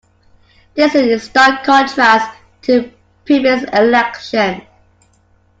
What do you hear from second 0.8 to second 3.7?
is in stark contrast to previous